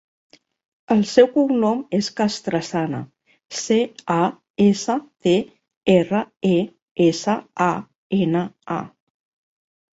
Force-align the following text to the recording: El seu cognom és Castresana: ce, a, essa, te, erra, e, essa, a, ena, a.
El 0.93 1.01
seu 1.09 1.27
cognom 1.35 1.83
és 1.97 2.09
Castresana: 2.21 3.03
ce, 3.59 3.79
a, 4.15 4.17
essa, 4.67 4.97
te, 5.29 5.37
erra, 5.99 6.25
e, 6.55 6.57
essa, 7.09 7.39
a, 7.71 7.73
ena, 8.25 8.45
a. 8.81 8.83